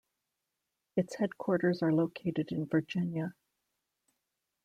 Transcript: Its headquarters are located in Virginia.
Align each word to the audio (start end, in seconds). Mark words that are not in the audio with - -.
Its 0.97 1.17
headquarters 1.17 1.83
are 1.83 1.93
located 1.93 2.51
in 2.51 2.65
Virginia. 2.65 3.35